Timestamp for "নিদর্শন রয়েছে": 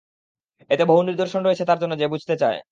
1.03-1.63